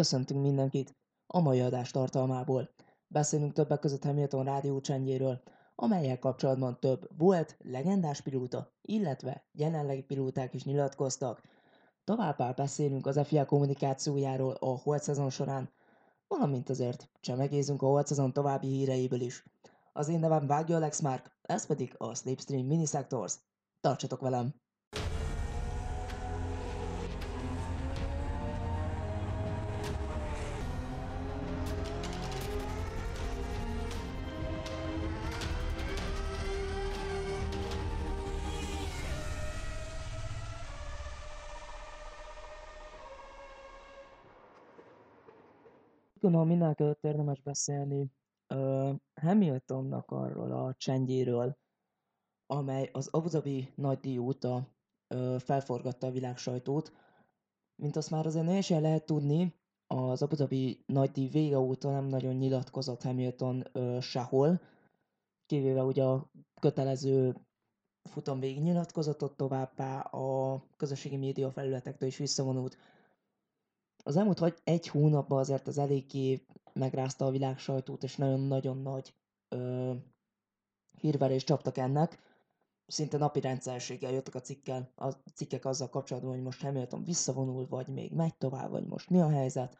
[0.00, 2.70] Köszöntünk mindenkit a mai adás tartalmából.
[3.06, 5.42] Beszélünk többek között Hamilton rádió csendjéről,
[5.74, 11.42] amelyel kapcsolatban több volt legendás pilóta, illetve jelenlegi pilóták is nyilatkoztak.
[12.04, 15.70] Továbbá beszélünk az FIA kommunikációjáról a holt szezon során,
[16.28, 19.44] valamint azért csemegézünk a holt szezon további híreiből is.
[19.92, 23.34] Az én nevem Vágja Alex Mark, ez pedig a Slipstream Mini Sectors.
[23.80, 24.54] Tartsatok velem!
[46.20, 48.10] Gondolom mindenkelőtt érdemes beszélni
[48.54, 51.56] uh, Hamiltonnak arról a csendjéről,
[52.46, 54.68] amely az Abu Dhabi nagydíj óta
[55.14, 56.92] uh, felforgatta a világ sajtót.
[57.82, 59.54] Mint azt már azért teljesen lehet tudni,
[59.86, 64.60] az Abu Dhabi nagydíj vége óta nem nagyon nyilatkozott Hamilton uh, sehol,
[65.46, 66.30] kivéve ugye a
[66.60, 67.34] kötelező
[68.10, 72.76] futam végig nyilatkozatot továbbá a közösségi média felületektől is visszavonult
[74.02, 79.14] az elmúlt vagy egy hónapban azért az eléggé megrázta a világ sajtót, és nagyon-nagyon nagy
[79.48, 79.92] ö,
[81.00, 82.18] hírverést csaptak ennek.
[82.86, 87.88] Szinte napi rendszerséggel jöttek a, cikkel, a cikkek azzal kapcsolatban, hogy most Hamilton visszavonul, vagy
[87.88, 89.76] még megy tovább, vagy most mi a helyzet.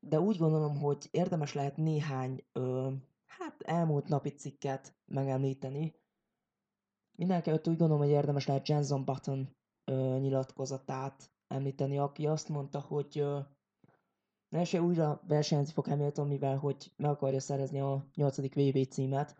[0.00, 2.92] De úgy gondolom, hogy érdemes lehet néhány ö,
[3.26, 5.94] hát elmúlt napi cikket megemlíteni.
[7.18, 13.24] Mindenki úgy gondolom, hogy érdemes lehet Jenson Button ö, nyilatkozatát említeni, aki azt mondta, hogy
[14.48, 18.38] első újra versenyezni fog Hamilton, mivel hogy meg akarja szerezni a 8.
[18.54, 19.36] VB címet,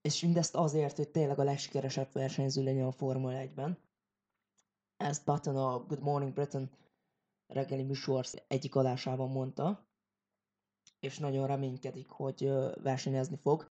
[0.00, 3.78] és mindezt azért, hogy tényleg a legsikeresebb versenyző legyen a Formula 1-ben.
[4.96, 6.70] Ezt Button a Good Morning Britain
[7.46, 9.86] reggeli műsor egyik adásában mondta,
[11.00, 12.48] és nagyon reménykedik, hogy
[12.82, 13.70] versenyezni fog.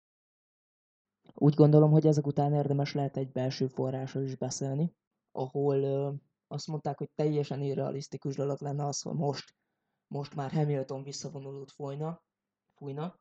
[1.33, 4.95] Úgy gondolom, hogy ezek után érdemes lehet egy belső forrásról is beszélni,
[5.31, 6.13] ahol
[6.51, 9.55] azt mondták, hogy teljesen irrealisztikus dolog lenne az, hogy most,
[10.07, 12.21] most már Hamilton visszavonulót folyna,
[12.75, 13.19] fújna.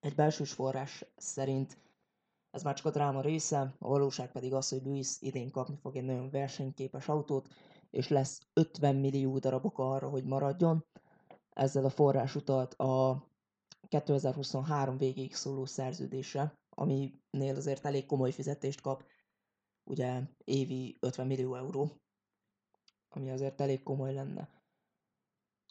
[0.00, 1.78] Egy belsős forrás szerint
[2.50, 5.96] ez már csak a dráma része, a valóság pedig az, hogy Lewis idén kapni fog
[5.96, 7.48] egy nagyon versenyképes autót,
[7.90, 10.86] és lesz 50 millió darabok arra, hogy maradjon.
[11.50, 13.24] Ezzel a forrás utalt a
[13.88, 19.04] 2023 végéig szóló szerződésre, aminél azért elég komoly fizetést kap
[19.84, 21.90] ugye évi 50 millió euró,
[23.08, 24.48] ami azért elég komoly lenne.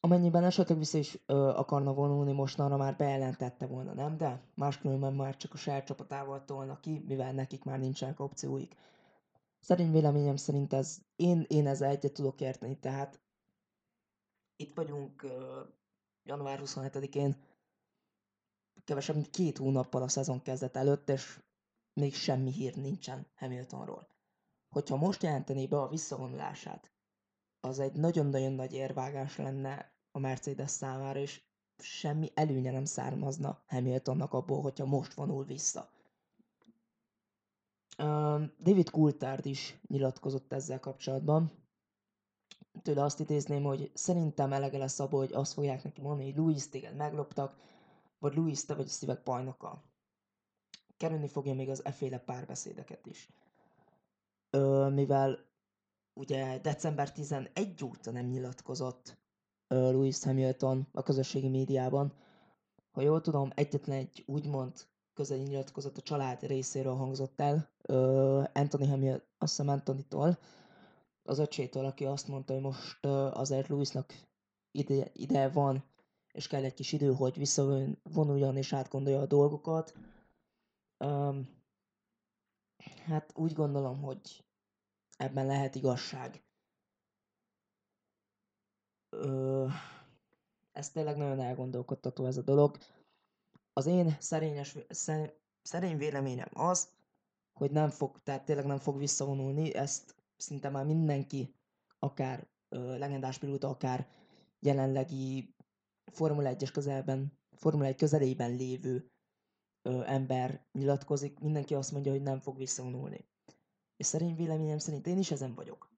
[0.04, 4.18] Amennyiben esetleg vissza is ö, akarna vonulni, mostanra már bejelentette volna, nem?
[4.18, 8.76] De máskülönben már csak a saját csapatával tolna ki, mivel nekik már nincsenek opcióik.
[9.60, 13.20] Szerint véleményem szerint ez, én, én ezzel egyet tudok érteni, tehát
[14.56, 15.62] itt vagyunk ö,
[16.24, 17.36] január 27-én,
[18.84, 21.40] kevesebb mint két hónappal a szezon kezdet előtt, és
[21.94, 24.08] még semmi hír nincsen Hamiltonról.
[24.70, 26.92] Hogyha most jelentené be a visszavonulását,
[27.60, 31.42] az egy nagyon-nagyon nagy érvágás lenne a Mercedes számára, és
[31.78, 35.90] semmi előnye nem származna Hamiltonnak abból, hogyha most vonul vissza.
[38.60, 41.52] David Coulthard is nyilatkozott ezzel kapcsolatban.
[42.82, 46.70] Tőle azt idézném, hogy szerintem elege lesz abból, hogy azt fogják neki mondani, hogy Louis
[46.70, 47.58] téged megloptak,
[48.20, 49.91] vagy Louis te vagy a szívek bajnoka
[51.02, 53.30] kerülni fogja még az efféle párbeszédeket is.
[54.50, 55.40] Ö, mivel
[56.14, 59.18] ugye december 11 óta nem nyilatkozott
[59.68, 62.14] ö, Louis Hamilton a közösségi médiában.
[62.92, 64.74] Ha jól tudom, egyetlen egy úgymond
[65.14, 70.38] közeli nyilatkozat a család részéről hangzott el, ö, Anthony Hamilton, azt hiszem Anthony-tól,
[71.24, 74.14] az öcsétől, aki azt mondta, hogy most ö, azért Louisnak
[74.72, 75.84] ide, ide van,
[76.32, 79.94] és kell egy kis idő, hogy visszavonuljon és átgondolja a dolgokat,
[81.02, 81.48] Um,
[83.06, 84.46] hát úgy gondolom, hogy
[85.18, 86.44] ebben lehet igazság.
[89.10, 89.68] Ö,
[90.72, 92.78] ez tényleg nagyon elgondolkodtató ez a dolog.
[93.74, 94.78] Az én szerényes,
[95.62, 96.90] szerény véleményem az,
[97.54, 101.56] hogy nem fog, tehát tényleg nem fog visszavonulni, ezt szinte már mindenki,
[102.00, 104.08] akár ö, legendás pilóta, akár
[104.60, 105.56] jelenlegi
[106.12, 109.11] Formula 1-es közelben, Formula 1 közelében lévő
[109.84, 113.26] ember nyilatkozik, mindenki azt mondja, hogy nem fog visszavonulni.
[113.98, 115.90] És szerint véleményem szerint én is ezen vagyok.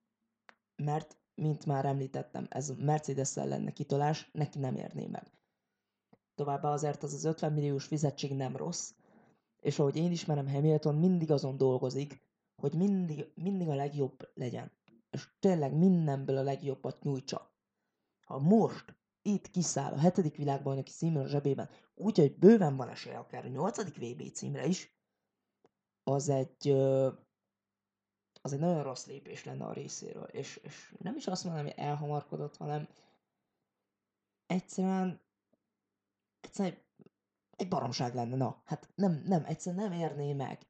[0.75, 5.31] Mert, mint már említettem, ez a mercedes lenne kitolás, neki nem érné meg.
[6.35, 8.93] Továbbá azért az az 50 milliós fizetség nem rossz,
[9.59, 12.21] és ahogy én ismerem Hamilton, mindig azon dolgozik,
[12.55, 14.71] hogy mindig, mindig a legjobb legyen.
[15.09, 17.51] és tényleg mindenből a legjobbat nyújtsa.
[18.25, 23.45] Ha most itt kiszáll a hetedik világbajnoki címről zsebében, úgy, hogy bőven van esélye akár
[23.45, 24.93] a nyolcadik VB címre is,
[26.03, 26.69] az egy,
[28.41, 30.23] az egy nagyon rossz lépés lenne a részéről.
[30.23, 32.87] És, és nem is azt mondom, hogy elhamarkodott, hanem
[34.45, 35.21] egyszerűen,
[36.41, 36.81] egyszerűen egy,
[37.55, 38.35] egy baromság lenne.
[38.35, 40.65] Na, hát nem, nem, egyszerűen nem érné meg.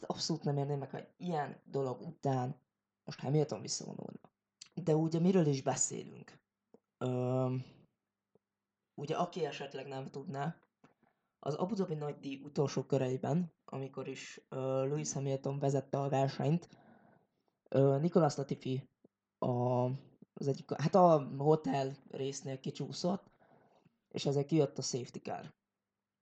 [0.00, 2.56] Abszolút nem érné meg, hogy ilyen dolog után
[3.04, 4.20] most Hamilton visszavonulna.
[4.74, 6.25] De ugye miről is beszélünk?
[6.98, 7.64] Öm,
[8.94, 10.56] ugye aki esetleg nem tudná,
[11.38, 16.68] az Abu Dhabi nagy díj utolsó köreiben, amikor is uh, Lewis Hamilton vezette a versenyt,
[17.74, 18.88] uh, Nicolas Latifi
[19.38, 19.84] a,
[20.32, 23.30] az egyik, hát a hotel résznél kicsúszott,
[24.08, 25.54] és ezzel kijött a safety car.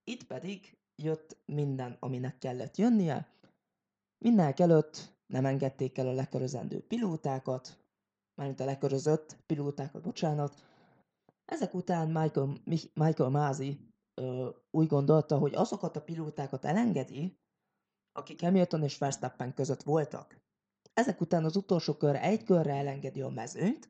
[0.03, 3.33] Itt pedig jött minden, aminek kellett jönnie.
[4.17, 7.84] Mindenek előtt nem engedték el a lekörözendő pilótákat,
[8.35, 10.63] mármint a lekörözött pilótákat, bocsánat.
[11.45, 12.57] Ezek után Michael,
[12.93, 13.79] Michael Mázi
[14.13, 17.37] ö, úgy gondolta, hogy azokat a pilótákat elengedi,
[18.11, 20.37] akik Hamilton és Verstappen között voltak.
[20.93, 23.89] Ezek után az utolsó kör egy körre elengedi a mezőnyt,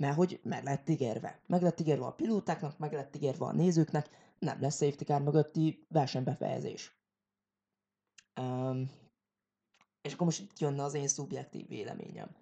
[0.00, 1.40] mert hogy meg lett ígérve.
[1.46, 5.84] Meg lett ígérve a pilótáknak, meg lett ígérve a nézőknek, nem lesz safety car mögötti
[5.88, 6.96] versenybefejezés.
[8.40, 8.90] Um,
[10.02, 12.36] és akkor most itt jönne az én szubjektív véleményem.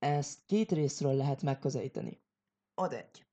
[0.00, 2.20] Ezt két részről lehet megközelíteni.
[2.74, 3.26] Ad egy.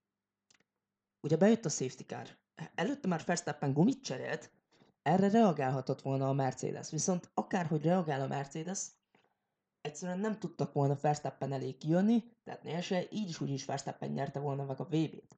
[1.22, 2.38] Ugye bejött a safety car.
[2.75, 4.52] Előtte már Verstappen gumit cserélt,
[5.02, 6.90] erre reagálhatott volna a Mercedes.
[6.90, 8.88] Viszont akárhogy reagál a Mercedes,
[9.81, 14.10] egyszerűen nem tudtak volna Verstappen elé kijönni, tehát néha se, így is úgy is Verstappen
[14.10, 15.38] nyerte volna meg a VB-t.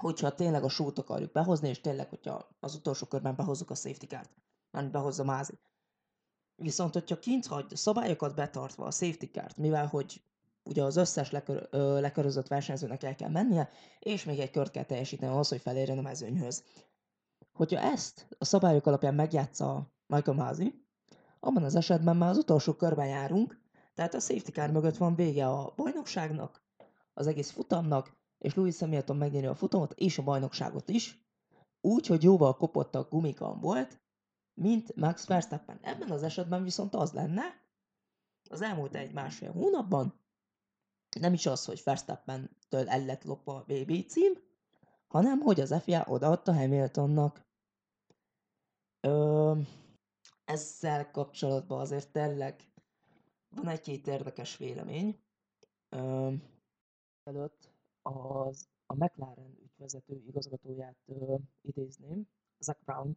[0.00, 4.06] Hogyha tényleg a sót akarjuk behozni, és tényleg, hogyha az utolsó körben behozzuk a safety
[4.06, 4.30] car-t,
[4.70, 5.58] már behozza Mázi.
[6.56, 10.22] Viszont, hogyha kint hagy szabályokat betartva a safety car-t, mivel hogy
[10.64, 14.84] ugye az összes lekör, ö, lekörözött versenyzőnek el kell mennie, és még egy kört kell
[14.84, 16.64] teljesíteni ahhoz, hogy felérjen a mezőnyhöz.
[17.52, 20.84] Hogyha ezt a szabályok alapján megjátsza Michael Masi,
[21.40, 23.62] abban az esetben már az utolsó körben járunk,
[23.94, 26.62] tehát a safety car mögött van vége a bajnokságnak,
[27.14, 31.22] az egész futamnak, és Louis Hamilton megnyeri a futamot és a bajnokságot is,
[31.80, 34.00] úgy, hogy jóval kopottabb gumikan volt,
[34.54, 35.78] mint Max Verstappen.
[35.82, 37.42] Ebben az esetben viszont az lenne,
[38.50, 40.23] az elmúlt egy-másfél hónapban,
[41.20, 44.32] nem is az, hogy Verstappen-től el lett lopva a BB cím,
[45.06, 47.46] hanem hogy az FIA odaadta Hamiltonnak.
[49.00, 49.58] Ö,
[50.44, 52.72] ezzel kapcsolatban azért tényleg
[53.48, 55.22] van egy-két érdekes vélemény.
[55.88, 56.32] Ö,
[57.22, 57.70] előtt
[58.02, 62.28] az, a McLaren ügyvezető igazgatóját ö, idézném,
[62.58, 63.14] Zach Brown,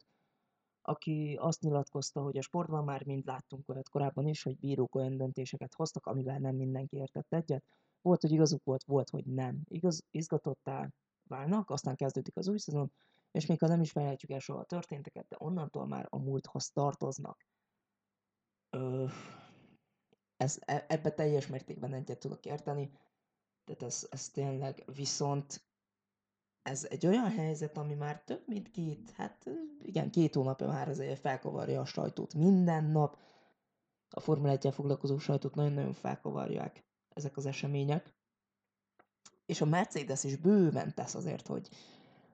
[0.81, 5.17] aki azt nyilatkozta, hogy a sportban már mind láttunk olyat korábban is, hogy bírók olyan
[5.17, 7.63] döntéseket hoztak, amivel nem mindenki értett egyet.
[8.01, 9.61] Volt, hogy igazuk volt, volt, hogy nem.
[9.63, 10.89] Igaz, izgatottá
[11.23, 12.91] válnak, aztán kezdődik az új szezon,
[13.31, 16.69] és még ha nem is felejtjük el soha a történteket, de onnantól már a múlthoz
[16.69, 17.45] tartoznak.
[18.69, 19.05] Ö,
[20.37, 22.91] ez, e, ebbe teljes mértékben egyet tudok érteni,
[23.65, 25.67] tehát ez, ez tényleg viszont
[26.61, 29.49] ez egy olyan helyzet, ami már több mint két, hát
[29.81, 33.17] igen, két hónapja már azért felkavarja a sajtót minden nap.
[34.09, 36.83] A Formula 1 foglalkozó sajtót nagyon-nagyon felkavarják
[37.17, 38.13] ezek az események.
[39.45, 41.69] És a Mercedes is bőven tesz azért, hogy,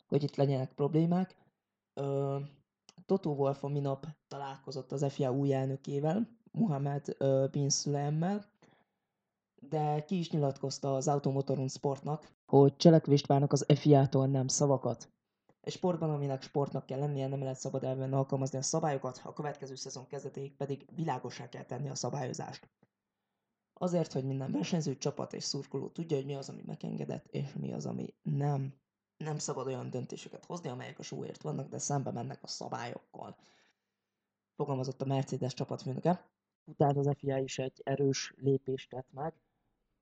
[0.07, 1.36] hogy itt legyenek problémák.
[1.93, 2.39] Ö,
[3.05, 7.17] Toto Wolff a minap találkozott az FIA új elnökével, Mohamed
[7.51, 8.46] Bin Sulemmel,
[9.69, 15.12] de ki is nyilatkozta az Automotorun Sportnak, hogy cselekvést várnak az FIA-tól, nem szavakat.
[15.62, 19.75] Egy sportban, aminek sportnak kell lennie, nem lehet szabad elven alkalmazni a szabályokat, a következő
[19.75, 22.69] szezon kezdetéig pedig világosá kell tenni a szabályozást.
[23.83, 27.73] Azért, hogy minden versenyző, csapat és szurkoló tudja, hogy mi az, ami megengedett, és mi
[27.73, 28.73] az, ami nem.
[29.17, 33.37] Nem szabad olyan döntéseket hozni, amelyek a súlyért vannak, de szembe mennek a szabályokkal.
[34.55, 36.29] Fogalmazott a Mercedes csapatfőnöke.
[36.65, 39.33] Utána az FIA is egy erős lépést tett meg,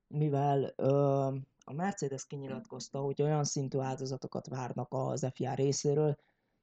[0.08, 0.90] mivel ö,
[1.64, 6.18] a Mercedes kinyilatkozta, hogy olyan szintű áldozatokat várnak az FIA részéről,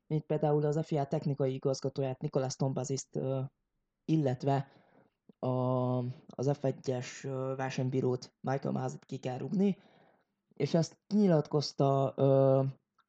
[0.06, 3.08] mint például az FIA technikai igazgatóját Nicolas Tombazist,
[4.04, 4.77] illetve
[5.38, 7.06] a, az F1-es
[7.56, 9.76] versenybírót Michael Mazit ki kell rúgni,
[10.54, 12.62] és ezt nyilatkozta ö,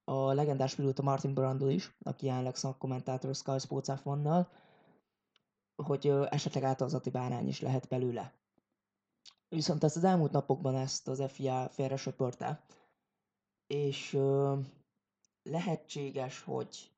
[0.04, 4.48] a legendás pilóta Martin Brundle is, aki jelenleg szakkommentátor Sky Sports F1-nal,
[5.76, 8.34] hogy ö, esetleg átalazati bárány is lehet belőle.
[9.48, 12.64] Viszont ezt az elmúlt napokban ezt az FIA félre söpörte,
[13.68, 14.60] és ö,
[15.44, 16.92] lehetséges, hogy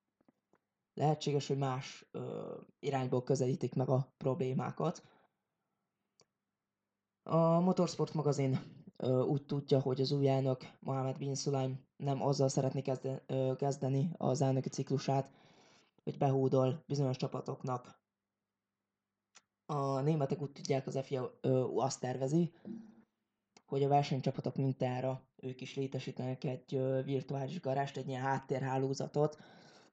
[0.94, 5.04] lehetséges, hogy más ö, irányból közelítik meg a problémákat.
[7.32, 8.60] A Motorsport magazin
[9.28, 12.82] úgy tudja, hogy az új elnök Mohamed Bin Sulaim nem azzal szeretné
[13.58, 15.32] kezdeni az elnöki ciklusát,
[16.04, 18.00] hogy behúdol bizonyos csapatoknak.
[19.66, 21.40] A németek úgy tudják, az FIA
[21.76, 22.54] azt tervezi,
[23.66, 29.38] hogy a versenycsapatok mintára ők is létesítenek egy virtuális garást, egy ilyen háttérhálózatot,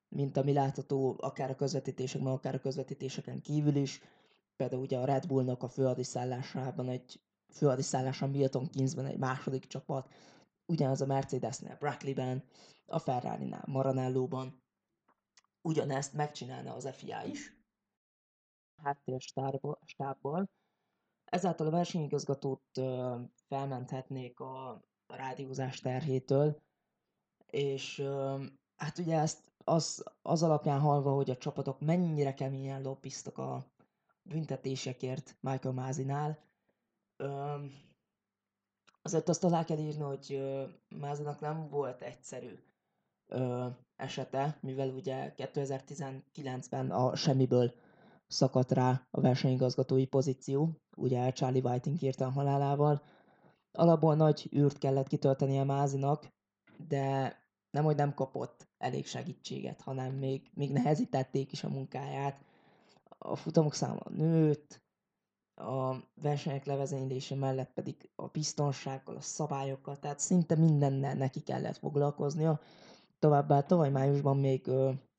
[0.09, 4.01] mint ami látható akár a közvetítésekben, akár a közvetítéseken kívül is.
[4.57, 7.21] Például ugye a Red Bullnak a főadiszállásában egy
[7.53, 10.13] főadisszállásán Milton Keynesben egy második csapat,
[10.67, 12.45] ugyanaz a Mercedesnél Brackley-ben,
[12.87, 14.63] a Ferrari-nál Maranello-ban.
[15.63, 17.57] Ugyanezt megcsinálna az FIA is.
[18.83, 20.51] Háttérstábbal.
[21.25, 22.81] Ezáltal a versenyigazgatót
[23.49, 24.69] felmenthetnék a,
[25.07, 26.63] a rádiózás terhétől,
[27.47, 28.03] és
[28.77, 33.67] hát ugye ezt az, az alapján halva, hogy a csapatok mennyire keményen lobbiztak a
[34.23, 36.48] büntetésekért Michael Mázinál,
[39.03, 40.43] azért azt alá kell írni, hogy
[40.89, 42.59] Mázinak nem volt egyszerű
[43.97, 47.75] esete, mivel ugye 2019-ben a semmiből
[48.27, 53.03] szakadt rá a versenyigazgatói pozíció, ugye Charlie Whiting írta halálával.
[53.73, 56.29] Alapból nagy űrt kellett kitölteni a Mázinak,
[56.89, 57.37] de
[57.71, 62.45] nem, hogy nem kapott elég segítséget, hanem még, még nehezítették is a munkáját.
[63.19, 64.83] A futamok száma nőtt,
[65.59, 72.61] a versenyek levezénylése mellett pedig a biztonsággal, a szabályokkal, tehát szinte mindennel neki kellett foglalkoznia.
[73.19, 74.69] Továbbá tavaly májusban még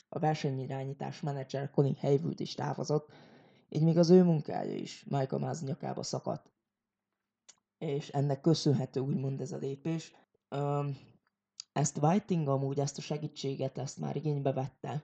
[0.09, 3.11] a versenyirányítás menedzser Colin Haywood is távozott,
[3.69, 6.49] így még az ő munkája is Michael Maz nyakába szakadt.
[7.77, 10.15] És ennek köszönhető úgymond ez a lépés.
[11.73, 15.03] Ezt Whiting amúgy, ezt a segítséget, ezt már igénybe vette.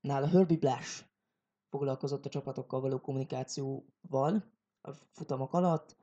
[0.00, 1.04] Nála Herbie Blash
[1.72, 4.44] foglalkozott a csapatokkal való kommunikációval
[4.80, 5.96] a futamok alatt,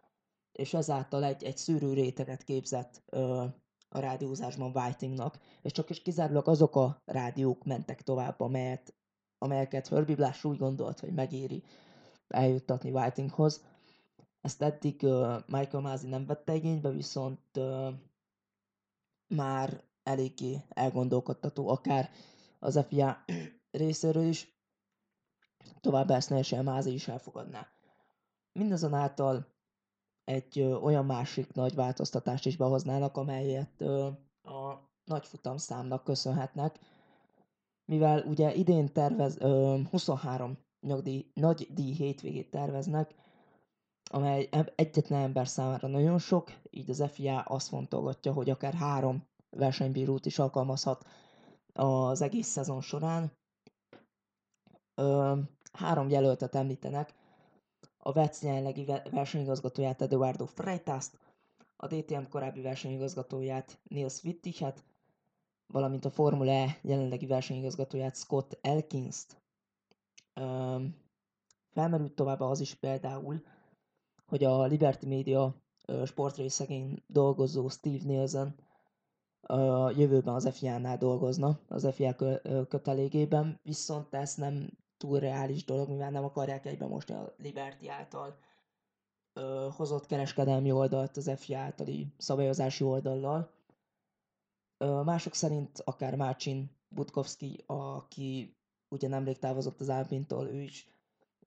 [0.51, 3.45] és ezáltal egy, egy szűrő réteget képzett ö,
[3.89, 8.95] a rádiózásban Whitingnak, és csak is kizárólag azok a rádiók mentek tovább, amelyet,
[9.38, 11.63] amelyeket Herbie Blash úgy gondolt, hogy megéri
[12.27, 13.63] eljuttatni Whitinghoz.
[14.41, 17.93] Ezt eddig uh, Michael Masi nem vette igénybe, viszont uh,
[19.35, 22.09] már eléggé elgondolkodtató, akár
[22.59, 23.25] az FIA
[23.71, 24.58] részéről is,
[25.81, 27.67] Továbbá ezt Nelsen Mázi is elfogadná.
[28.51, 29.45] Mindazonáltal
[30.23, 34.07] egy ö, olyan másik nagy változtatást is behoznának, amelyet ö,
[34.41, 36.79] a nagy futamszámnak köszönhetnek,
[37.85, 43.15] mivel ugye idén tervez, ö, 23 nyugdíj, nagy díj hétvégét terveznek,
[44.11, 50.25] amely egyetlen ember számára nagyon sok, így az FIA azt fontolgatja, hogy akár három versenybírót
[50.25, 51.05] is alkalmazhat
[51.73, 53.31] az egész szezon során.
[54.99, 55.39] Ö,
[55.71, 57.13] Három jelöltet említenek,
[57.97, 61.17] a VEC jelenlegi versenyigazgatóját Eduardo Freitaszt,
[61.75, 64.83] a DTM korábbi versenyigazgatóját Nils Wittichet,
[65.67, 69.41] valamint a Formula E jelenlegi versenyigazgatóját Scott Elkinst.
[70.35, 70.95] Um,
[71.69, 73.41] felmerült továbbá az is például,
[74.25, 75.55] hogy a Liberty Media
[76.05, 78.55] sportrészegén dolgozó Steve Nielsen
[79.41, 82.15] a jövőben az FIA-nál dolgozna, az FIA
[82.67, 88.37] kötelégében, viszont ezt nem túl reális dolog, mivel nem akarják egyben most a Liberty által
[89.33, 93.51] ö, hozott kereskedelmi oldalt az FIA általi szabályozási oldallal.
[94.77, 98.57] Ö, mások szerint akár Márcsin Butkowski, aki
[98.89, 100.87] ugye nemrég távozott az Alpintól, ő is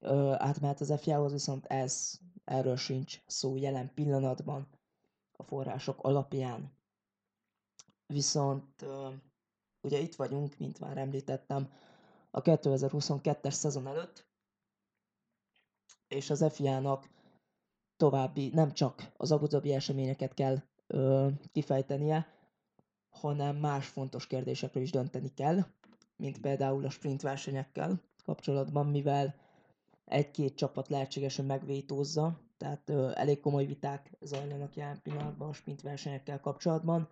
[0.00, 4.68] ö, átmehet az FIA-hoz, viszont ez, erről sincs szó jelen pillanatban
[5.32, 6.73] a források alapján.
[8.06, 9.09] Viszont ö,
[9.80, 11.68] ugye itt vagyunk, mint már említettem,
[12.35, 14.27] a 2022-es szezon előtt,
[16.09, 17.09] és az FIA-nak
[17.97, 22.27] további nem csak az Abu Dhabi eseményeket kell ö, kifejtenie,
[23.11, 25.65] hanem más fontos kérdésekről is dönteni kell,
[26.17, 29.35] mint például a sprint versenyekkel kapcsolatban, mivel
[30.05, 36.41] egy-két csapat lehetségesen megvétózza, tehát ö, elég komoly viták zajlanak jelen pillanatban a sprint versenyekkel
[36.41, 37.09] kapcsolatban,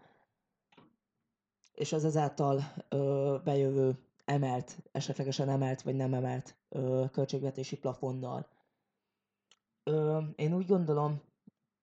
[1.72, 3.98] és az ezáltal ö, bejövő
[4.30, 8.48] emelt, esetlegesen emelt vagy nem emelt ö, költségvetési plafonnal.
[9.82, 11.20] Ö, én úgy gondolom,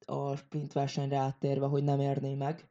[0.05, 2.69] a sprint versenyre áttérve, hogy nem érné meg,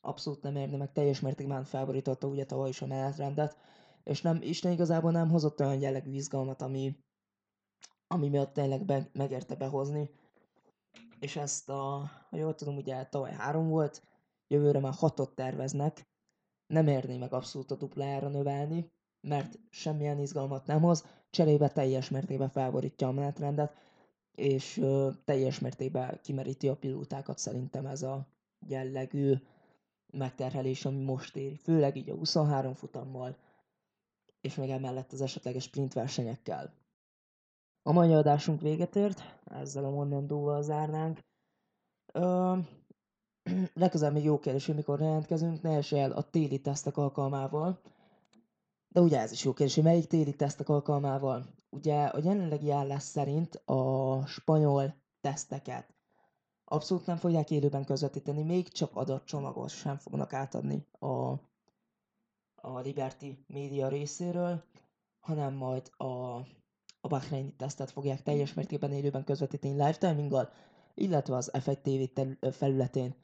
[0.00, 3.56] abszolút nem érné meg, teljes mértékben felborította ugye tavaly is a menetrendet,
[4.04, 6.96] és nem, Isten igazából nem hozott olyan jellegű izgalmat, ami,
[8.06, 10.10] ami miatt tényleg be, megérte behozni.
[11.18, 14.02] És ezt a, ha jól tudom, ugye tavaly három volt,
[14.46, 16.08] jövőre már hatot terveznek,
[16.66, 22.48] nem érné meg abszolút a duplájára növelni, mert semmilyen izgalmat nem hoz, cserébe teljes mértékben
[22.48, 23.76] felborítja a menetrendet,
[24.34, 28.26] és ö, teljes mértékben kimeríti a pilótákat szerintem ez a
[28.66, 29.34] jellegű
[30.12, 31.56] megterhelés, ami most éri.
[31.56, 33.36] Főleg így a 23 futammal,
[34.40, 36.72] és még emellett az esetleges sprint versenyekkel.
[37.82, 41.18] A mai adásunk véget ért, ezzel a mondandóval zárnánk.
[42.12, 42.56] Ö,
[43.74, 47.80] legközelebb még jó kérdés, hogy mikor jelentkezünk, ne el a téli tesztek alkalmával.
[48.88, 51.46] De ugye ez is jó kérdés, hogy melyik téli tesztek alkalmával.
[51.70, 55.96] Ugye a jelenlegi állás szerint a spanyol teszteket
[56.70, 61.06] abszolút nem fogják élőben közvetíteni, még csak adatcsomagot sem fognak átadni a,
[62.54, 64.62] a Liberty média részéről,
[65.20, 66.04] hanem majd a,
[67.00, 70.50] a Bahreini tesztet fogják teljes mértékben élőben közvetíteni live timinggal,
[70.94, 71.78] illetve az F1
[72.10, 73.14] TV felületén.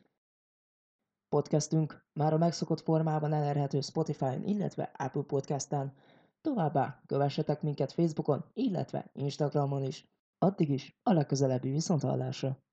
[1.35, 5.93] Podcastünk már a megszokott formában elérhető Spotify-n, illetve Apple Podcast-en.
[6.41, 10.09] Továbbá kövessetek minket Facebookon, illetve Instagramon is.
[10.39, 12.65] Addig is a legközelebbi viszonthallásra!